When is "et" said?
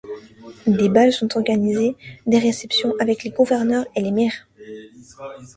3.95-4.01